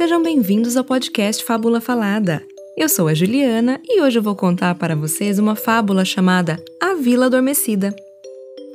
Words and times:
Sejam 0.00 0.22
bem-vindos 0.22 0.78
ao 0.78 0.82
podcast 0.82 1.44
Fábula 1.44 1.78
Falada. 1.78 2.42
Eu 2.74 2.88
sou 2.88 3.06
a 3.06 3.12
Juliana 3.12 3.78
e 3.84 4.00
hoje 4.00 4.18
eu 4.18 4.22
vou 4.22 4.34
contar 4.34 4.74
para 4.76 4.96
vocês 4.96 5.38
uma 5.38 5.54
fábula 5.54 6.06
chamada 6.06 6.56
A 6.82 6.94
Vila 6.94 7.26
Adormecida, 7.26 7.94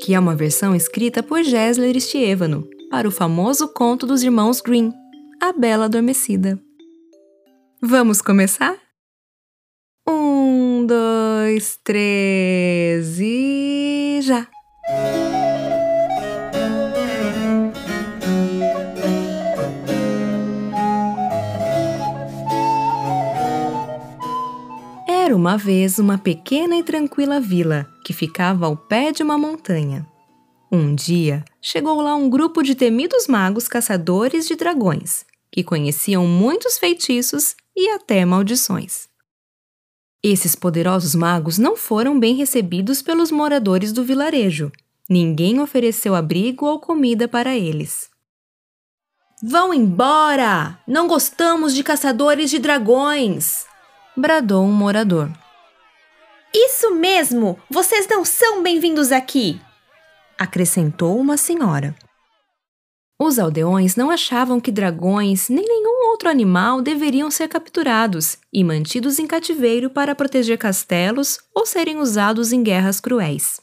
que 0.00 0.14
é 0.14 0.18
uma 0.18 0.34
versão 0.34 0.74
escrita 0.74 1.22
por 1.22 1.44
Gessler 1.44 2.00
Stievano 2.00 2.68
para 2.90 3.06
o 3.06 3.12
famoso 3.12 3.68
conto 3.68 4.04
dos 4.04 4.24
irmãos 4.24 4.60
Grimm, 4.60 4.90
A 5.40 5.52
Bela 5.52 5.84
Adormecida. 5.84 6.60
Vamos 7.80 8.20
começar? 8.20 8.76
Um, 10.08 10.84
dois, 10.84 11.78
três 11.84 13.20
e 13.20 13.31
Era 25.32 25.38
uma 25.38 25.56
vez 25.56 25.98
uma 25.98 26.18
pequena 26.18 26.76
e 26.76 26.82
tranquila 26.82 27.40
vila 27.40 27.88
que 28.04 28.12
ficava 28.12 28.66
ao 28.66 28.76
pé 28.76 29.12
de 29.12 29.22
uma 29.22 29.38
montanha. 29.38 30.06
Um 30.70 30.94
dia, 30.94 31.42
chegou 31.58 32.02
lá 32.02 32.14
um 32.14 32.28
grupo 32.28 32.62
de 32.62 32.74
temidos 32.74 33.26
magos 33.26 33.66
caçadores 33.66 34.46
de 34.46 34.54
dragões, 34.54 35.24
que 35.50 35.64
conheciam 35.64 36.26
muitos 36.26 36.76
feitiços 36.76 37.56
e 37.74 37.88
até 37.92 38.26
maldições. 38.26 39.08
Esses 40.22 40.54
poderosos 40.54 41.14
magos 41.14 41.56
não 41.56 41.78
foram 41.78 42.20
bem 42.20 42.34
recebidos 42.34 43.00
pelos 43.00 43.30
moradores 43.30 43.90
do 43.90 44.04
vilarejo. 44.04 44.70
Ninguém 45.08 45.60
ofereceu 45.60 46.14
abrigo 46.14 46.66
ou 46.66 46.78
comida 46.78 47.26
para 47.26 47.56
eles. 47.56 48.10
Vão 49.42 49.72
embora! 49.72 50.78
Não 50.86 51.08
gostamos 51.08 51.74
de 51.74 51.82
caçadores 51.82 52.50
de 52.50 52.58
dragões! 52.58 53.71
Bradou 54.16 54.64
um 54.64 54.72
morador. 54.72 55.30
Isso 56.54 56.94
mesmo! 56.94 57.58
Vocês 57.70 58.06
não 58.08 58.24
são 58.24 58.62
bem-vindos 58.62 59.10
aqui! 59.10 59.60
acrescentou 60.38 61.18
uma 61.18 61.36
senhora. 61.36 61.94
Os 63.18 63.38
aldeões 63.38 63.94
não 63.94 64.10
achavam 64.10 64.60
que 64.60 64.72
dragões 64.72 65.48
nem 65.48 65.64
nenhum 65.64 66.10
outro 66.10 66.28
animal 66.28 66.82
deveriam 66.82 67.30
ser 67.30 67.46
capturados 67.48 68.36
e 68.52 68.64
mantidos 68.64 69.20
em 69.20 69.26
cativeiro 69.26 69.88
para 69.88 70.14
proteger 70.14 70.58
castelos 70.58 71.38
ou 71.54 71.64
serem 71.64 71.98
usados 71.98 72.52
em 72.52 72.62
guerras 72.62 72.98
cruéis. 72.98 73.60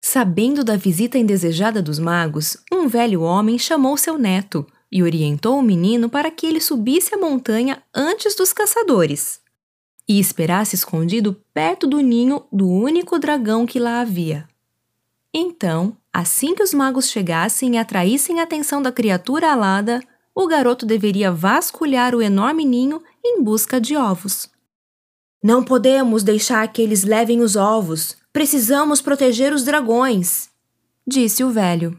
Sabendo 0.00 0.62
da 0.62 0.76
visita 0.76 1.18
indesejada 1.18 1.82
dos 1.82 1.98
magos, 1.98 2.56
um 2.72 2.86
velho 2.86 3.22
homem 3.22 3.58
chamou 3.58 3.96
seu 3.96 4.16
neto, 4.16 4.64
e 4.92 5.02
orientou 5.02 5.58
o 5.58 5.62
menino 5.62 6.10
para 6.10 6.30
que 6.30 6.46
ele 6.46 6.60
subisse 6.60 7.14
a 7.14 7.18
montanha 7.18 7.82
antes 7.94 8.36
dos 8.36 8.52
caçadores 8.52 9.40
e 10.06 10.20
esperasse 10.20 10.74
escondido 10.74 11.40
perto 11.54 11.86
do 11.86 12.00
ninho 12.00 12.44
do 12.52 12.68
único 12.68 13.18
dragão 13.18 13.64
que 13.64 13.78
lá 13.78 14.00
havia. 14.00 14.46
Então, 15.32 15.96
assim 16.12 16.54
que 16.54 16.62
os 16.62 16.74
magos 16.74 17.08
chegassem 17.08 17.76
e 17.76 17.78
atraíssem 17.78 18.38
a 18.38 18.42
atenção 18.42 18.82
da 18.82 18.92
criatura 18.92 19.50
alada, 19.50 20.02
o 20.34 20.46
garoto 20.46 20.84
deveria 20.84 21.32
vasculhar 21.32 22.14
o 22.14 22.20
enorme 22.20 22.64
ninho 22.64 23.02
em 23.24 23.42
busca 23.42 23.80
de 23.80 23.96
ovos. 23.96 24.50
Não 25.42 25.64
podemos 25.64 26.22
deixar 26.22 26.70
que 26.70 26.82
eles 26.82 27.02
levem 27.02 27.40
os 27.40 27.56
ovos. 27.56 28.16
Precisamos 28.32 29.00
proteger 29.00 29.52
os 29.52 29.64
dragões, 29.64 30.50
disse 31.06 31.42
o 31.42 31.50
velho. 31.50 31.98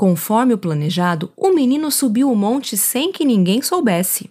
Conforme 0.00 0.54
o 0.54 0.58
planejado, 0.58 1.30
o 1.36 1.50
menino 1.50 1.90
subiu 1.90 2.32
o 2.32 2.34
monte 2.34 2.74
sem 2.74 3.12
que 3.12 3.22
ninguém 3.22 3.60
soubesse. 3.60 4.30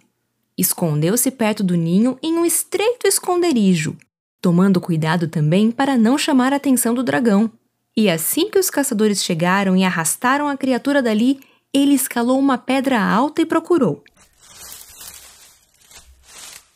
Escondeu-se 0.58 1.30
perto 1.30 1.64
do 1.64 1.76
ninho 1.76 2.18
em 2.24 2.34
um 2.40 2.44
estreito 2.44 3.06
esconderijo, 3.06 3.96
tomando 4.42 4.82
cuidado 4.82 5.28
também 5.28 5.70
para 5.70 5.96
não 5.96 6.18
chamar 6.18 6.54
a 6.54 6.56
atenção 6.56 6.96
do 6.96 7.04
dragão. 7.04 7.52
E 7.96 8.10
assim 8.10 8.50
que 8.50 8.58
os 8.58 8.72
caçadores 8.72 9.24
chegaram 9.24 9.78
e 9.78 9.84
arrastaram 9.84 10.48
a 10.48 10.58
criatura 10.58 11.04
dali, 11.04 11.40
ele 11.72 11.94
escalou 11.94 12.40
uma 12.40 12.58
pedra 12.58 13.00
alta 13.00 13.44
e 13.44 13.46
procurou. 13.46 14.04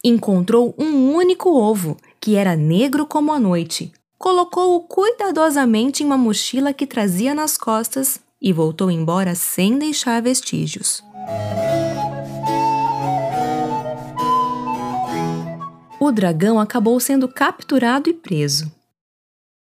Encontrou 0.03 0.75
um 0.77 1.15
único 1.15 1.49
ovo, 1.49 1.97
que 2.21 2.35
era 2.35 2.55
negro 2.55 3.07
como 3.07 3.33
a 3.33 3.39
noite. 3.39 3.91
Colocou-o 4.19 4.81
cuidadosamente 4.81 6.03
em 6.03 6.05
uma 6.05 6.15
mochila 6.15 6.71
que 6.71 6.85
trazia 6.85 7.33
nas 7.33 7.57
costas 7.57 8.21
e 8.43 8.51
voltou 8.51 8.91
embora 8.91 9.33
sem 9.33 9.79
deixar 9.79 10.21
vestígios. 10.21 11.01
O 15.97 16.11
dragão 16.11 16.59
acabou 16.59 16.99
sendo 16.99 17.29
capturado 17.29 18.09
e 18.09 18.13
preso. 18.13 18.69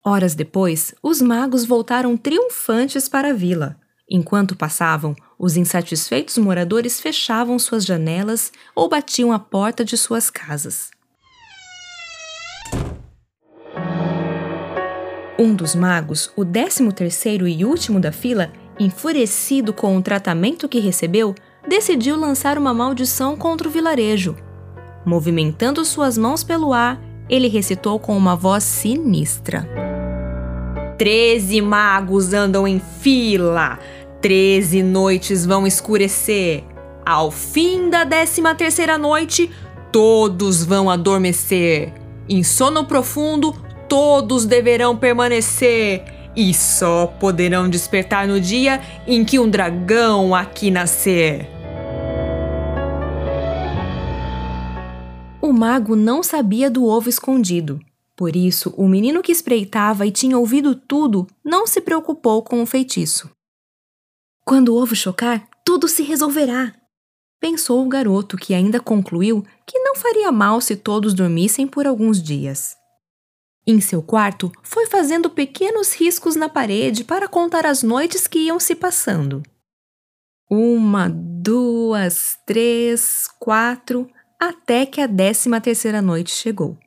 Horas 0.06 0.36
depois, 0.36 0.94
os 1.02 1.22
magos 1.22 1.64
voltaram 1.64 2.18
triunfantes 2.18 3.08
para 3.08 3.30
a 3.30 3.34
vila. 3.34 3.80
Enquanto 4.10 4.56
passavam, 4.56 5.16
os 5.40 5.56
insatisfeitos 5.56 6.38
moradores 6.38 7.00
fechavam 7.00 7.58
suas 7.58 7.86
janelas 7.86 8.52
ou 8.76 8.90
batiam 8.90 9.32
a 9.32 9.40
porta 9.40 9.86
de 9.86 9.98
suas 9.98 10.30
casas. 10.30 10.92
Um 15.40 15.54
dos 15.54 15.76
magos, 15.76 16.32
o 16.36 16.44
décimo 16.44 16.92
terceiro 16.92 17.48
e 17.48 17.64
último 17.64 18.00
da 18.00 18.12
fila, 18.12 18.52
enfurecido 18.80 19.72
com 19.72 19.96
o 19.96 20.02
tratamento 20.02 20.68
que 20.68 20.80
recebeu, 20.80 21.36
decidiu 21.68 22.16
lançar 22.16 22.58
uma 22.58 22.74
maldição 22.74 23.36
contra 23.38 23.68
o 23.68 23.72
vilarejo. 23.72 24.36
Movimentando 25.06 25.86
suas 25.86 26.18
mãos 26.18 26.44
pelo 26.44 26.74
ar, 26.74 27.00
ele 27.30 27.48
recitou 27.48 28.00
com 28.00 28.18
uma 28.18 28.36
voz 28.36 28.64
sinistra: 28.64 29.70
Treze 30.98 31.62
magos 31.62 32.34
andam 32.34 32.68
em 32.68 32.82
fila, 33.00 33.78
treze 34.20 34.82
noites 34.82 35.46
vão 35.46 35.68
escurecer. 35.68 36.64
Ao 37.06 37.30
fim 37.30 37.92
da 37.92 38.04
décima 38.04 38.56
terceira 38.56 38.98
noite, 38.98 39.52
todos 39.92 40.64
vão 40.64 40.90
adormecer. 40.90 41.94
Em 42.28 42.44
sono 42.44 42.84
profundo, 42.86 43.56
todos 43.88 44.46
deverão 44.46 44.96
permanecer 44.96 46.04
e 46.36 46.54
só 46.54 47.08
poderão 47.08 47.68
despertar 47.68 48.28
no 48.28 48.40
dia 48.40 48.82
em 49.08 49.26
que 49.26 49.40
um 49.40 49.50
dragão 49.50 50.36
aqui 50.36 50.70
nascer. 50.70 51.50
O 55.42 55.52
mago 55.52 55.96
não 55.96 56.22
sabia 56.22 56.70
do 56.70 56.86
ovo 56.86 57.10
escondido. 57.10 57.80
Por 58.16 58.36
isso, 58.36 58.74
o 58.76 58.88
menino 58.88 59.22
que 59.22 59.32
espreitava 59.32 60.06
e 60.06 60.12
tinha 60.12 60.38
ouvido 60.38 60.76
tudo 60.76 61.28
não 61.44 61.66
se 61.66 61.80
preocupou 61.80 62.42
com 62.42 62.62
o 62.62 62.66
feitiço. 62.66 63.30
Quando 64.44 64.70
o 64.70 64.82
ovo 64.82 64.96
chocar, 64.96 65.48
tudo 65.64 65.88
se 65.88 66.04
resolverá, 66.04 66.74
pensou 67.40 67.86
o 67.86 67.90
garoto, 67.90 68.38
que 68.38 68.54
ainda 68.54 68.80
concluiu 68.80 69.46
que 69.66 69.80
não 69.80 69.96
faria 69.96 70.32
mal 70.32 70.60
se 70.62 70.76
todos 70.76 71.14
dormissem 71.14 71.68
por 71.68 71.86
alguns 71.86 72.22
dias. 72.22 72.76
Em 73.70 73.82
seu 73.82 74.02
quarto, 74.02 74.50
foi 74.64 74.86
fazendo 74.86 75.30
pequenos 75.30 75.94
riscos 75.94 76.38
na 76.38 76.48
parede 76.48 77.04
para 77.04 77.28
contar 77.28 77.66
as 77.66 77.84
noites 77.84 78.26
que 78.26 78.40
iam 78.40 78.62
se 78.62 78.74
passando. 78.74 79.44
Uma, 80.50 81.10
duas, 81.10 82.40
três, 82.46 83.28
quatro, 83.38 84.10
até 84.40 84.86
que 84.86 85.02
a 85.02 85.06
décima 85.06 85.60
terceira 85.60 86.02
noite 86.02 86.32
chegou. 86.32 86.78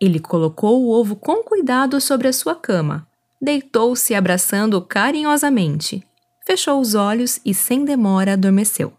Ele 0.00 0.18
colocou 0.18 0.82
o 0.82 0.88
ovo 0.88 1.14
com 1.14 1.42
cuidado 1.42 2.00
sobre 2.00 2.28
a 2.28 2.32
sua 2.32 2.54
cama, 2.54 3.06
deitou-se 3.38 4.14
abraçando-o 4.14 4.80
carinhosamente, 4.80 6.02
fechou 6.46 6.80
os 6.80 6.94
olhos 6.94 7.38
e 7.44 7.52
sem 7.52 7.84
demora 7.84 8.32
adormeceu. 8.32 8.90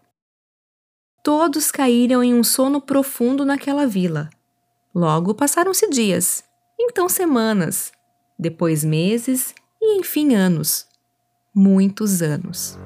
Todos 1.24 1.72
caíram 1.72 2.22
em 2.22 2.32
um 2.32 2.44
sono 2.44 2.80
profundo 2.80 3.44
naquela 3.44 3.88
vila. 3.88 4.30
Logo 4.94 5.34
passaram-se 5.34 5.88
dias 5.90 6.44
então 6.84 7.08
semanas, 7.08 7.92
depois 8.38 8.82
meses 8.82 9.54
e 9.80 9.98
enfim 9.98 10.34
anos. 10.34 10.86
Muitos 11.54 12.22
anos. 12.22 12.78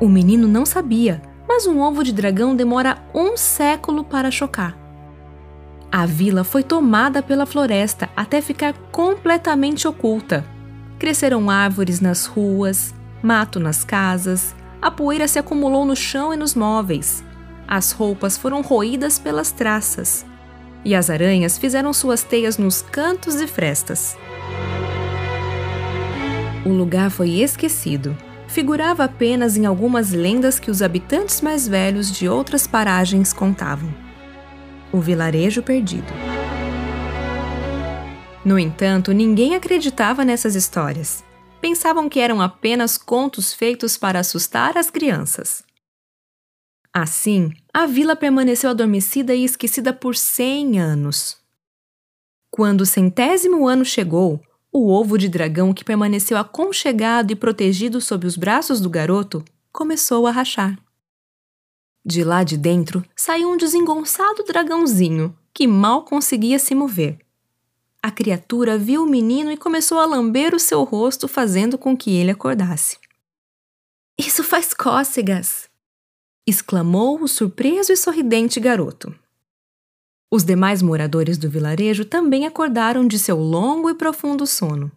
O 0.00 0.08
menino 0.08 0.46
não 0.48 0.64
sabia, 0.64 1.20
mas 1.46 1.66
um 1.66 1.80
ovo 1.80 2.02
de 2.02 2.12
dragão 2.12 2.56
demora 2.56 2.98
um 3.14 3.36
século 3.36 4.04
para 4.04 4.30
chocar. 4.30 4.76
A 5.92 6.06
vila 6.06 6.44
foi 6.44 6.62
tomada 6.62 7.22
pela 7.22 7.46
floresta 7.46 8.08
até 8.16 8.40
ficar 8.40 8.72
completamente 8.90 9.86
oculta. 9.86 10.44
Cresceram 10.98 11.50
árvores 11.50 12.00
nas 12.00 12.26
ruas, 12.26 12.94
mato 13.26 13.58
nas 13.58 13.82
casas, 13.82 14.54
a 14.80 14.88
poeira 14.88 15.26
se 15.26 15.36
acumulou 15.36 15.84
no 15.84 15.96
chão 15.96 16.32
e 16.32 16.36
nos 16.36 16.54
móveis. 16.54 17.24
As 17.66 17.90
roupas 17.90 18.36
foram 18.36 18.62
roídas 18.62 19.18
pelas 19.18 19.50
traças. 19.50 20.24
e 20.84 20.94
as 20.94 21.10
aranhas 21.10 21.58
fizeram 21.58 21.92
suas 21.92 22.22
teias 22.22 22.56
nos 22.56 22.80
cantos 22.80 23.40
e 23.40 23.48
frestas. 23.48 24.16
O 26.64 26.68
lugar 26.68 27.10
foi 27.10 27.40
esquecido. 27.40 28.16
Figurava 28.46 29.02
apenas 29.02 29.56
em 29.56 29.66
algumas 29.66 30.12
lendas 30.12 30.60
que 30.60 30.70
os 30.70 30.82
habitantes 30.82 31.40
mais 31.40 31.66
velhos 31.66 32.12
de 32.12 32.28
outras 32.28 32.68
paragens 32.68 33.32
contavam. 33.32 33.92
O 34.92 35.00
vilarejo 35.00 35.60
perdido. 35.60 36.12
No 38.44 38.56
entanto, 38.56 39.10
ninguém 39.10 39.56
acreditava 39.56 40.24
nessas 40.24 40.54
histórias. 40.54 41.25
Pensavam 41.68 42.08
que 42.08 42.20
eram 42.20 42.40
apenas 42.40 42.96
contos 42.96 43.52
feitos 43.52 43.98
para 43.98 44.20
assustar 44.20 44.78
as 44.78 44.88
crianças. 44.88 45.64
Assim, 46.92 47.52
a 47.74 47.86
vila 47.86 48.14
permaneceu 48.14 48.70
adormecida 48.70 49.34
e 49.34 49.42
esquecida 49.42 49.92
por 49.92 50.14
100 50.14 50.78
anos. 50.78 51.38
Quando 52.52 52.82
o 52.82 52.86
centésimo 52.86 53.66
ano 53.66 53.84
chegou, 53.84 54.40
o 54.70 54.92
ovo 54.92 55.18
de 55.18 55.28
dragão 55.28 55.74
que 55.74 55.84
permaneceu 55.84 56.38
aconchegado 56.38 57.32
e 57.32 57.34
protegido 57.34 58.00
sob 58.00 58.28
os 58.28 58.36
braços 58.36 58.80
do 58.80 58.88
garoto 58.88 59.44
começou 59.72 60.28
a 60.28 60.30
rachar. 60.30 60.78
De 62.04 62.22
lá 62.22 62.44
de 62.44 62.56
dentro 62.56 63.04
saiu 63.16 63.50
um 63.50 63.56
desengonçado 63.56 64.44
dragãozinho 64.44 65.36
que 65.52 65.66
mal 65.66 66.04
conseguia 66.04 66.60
se 66.60 66.76
mover. 66.76 67.25
A 68.06 68.10
criatura 68.12 68.78
viu 68.78 69.02
o 69.02 69.10
menino 69.10 69.50
e 69.50 69.56
começou 69.56 69.98
a 69.98 70.06
lamber 70.06 70.54
o 70.54 70.60
seu 70.60 70.84
rosto, 70.84 71.26
fazendo 71.26 71.76
com 71.76 71.96
que 71.96 72.14
ele 72.14 72.30
acordasse. 72.30 72.98
Isso 74.16 74.44
faz 74.44 74.72
cócegas! 74.72 75.68
exclamou 76.46 77.20
o 77.20 77.26
surpreso 77.26 77.90
e 77.90 77.96
sorridente 77.96 78.60
garoto. 78.60 79.12
Os 80.30 80.44
demais 80.44 80.82
moradores 80.82 81.36
do 81.36 81.50
vilarejo 81.50 82.04
também 82.04 82.46
acordaram 82.46 83.08
de 83.08 83.18
seu 83.18 83.40
longo 83.40 83.90
e 83.90 83.94
profundo 83.94 84.46
sono. 84.46 84.88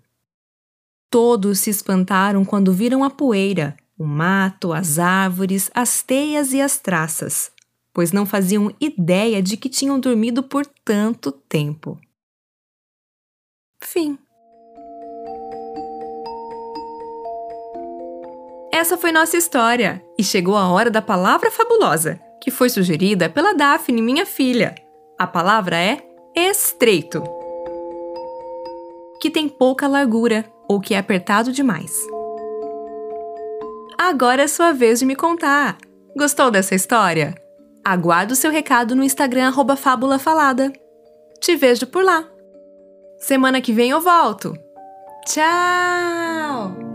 Todos 1.10 1.58
se 1.58 1.72
espantaram 1.72 2.46
quando 2.46 2.72
viram 2.72 3.04
a 3.04 3.10
poeira, 3.10 3.76
o 3.98 4.06
mato, 4.06 4.72
as 4.72 5.00
árvores, 5.00 5.72
as 5.74 6.04
teias 6.04 6.54
e 6.54 6.62
as 6.62 6.78
traças, 6.78 7.52
pois 7.92 8.12
não 8.12 8.28
faziam 8.28 8.72
ideia 8.80 9.42
de 9.42 9.58
que 9.58 9.68
tinham 9.68 10.00
dormido 10.00 10.44
por 10.44 10.64
tanto 10.86 11.32
tempo. 11.32 12.00
Fim. 13.92 14.20
Essa 18.72 18.96
foi 19.00 19.12
nossa 19.12 19.36
história 19.36 20.04
e 20.16 20.24
chegou 20.24 20.56
a 20.56 20.72
hora 20.72 20.92
da 20.92 21.02
palavra 21.02 21.50
fabulosa, 21.50 22.20
que 22.40 22.52
foi 22.52 22.70
sugerida 22.70 23.28
pela 23.30 23.56
Daphne, 23.56 24.00
minha 24.00 24.28
filha. 24.28 24.76
A 25.18 25.26
palavra 25.26 25.76
é 25.76 26.04
estreito, 26.36 27.24
que 29.20 29.32
tem 29.32 29.50
pouca 29.50 29.88
largura 29.88 30.46
ou 30.68 30.80
que 30.80 30.94
é 30.94 31.00
apertado 31.00 31.52
demais. 31.52 31.92
Agora 33.98 34.44
é 34.44 34.48
sua 34.48 34.72
vez 34.72 35.00
de 35.00 35.06
me 35.06 35.16
contar. 35.16 35.80
Gostou 36.16 36.52
dessa 36.52 36.76
história? 36.76 37.34
Aguardo 37.84 38.36
seu 38.36 38.52
recado 38.52 38.96
no 38.96 39.04
Instagram 39.04 39.52
@fábulafalada. 39.76 40.72
Te 41.42 41.56
vejo 41.56 41.88
por 41.88 42.04
lá. 42.04 42.39
Semana 43.20 43.62
que 43.62 43.74
vem 43.74 43.92
eu 43.92 44.02
volto. 44.02 44.58
Tchau! 45.26 46.89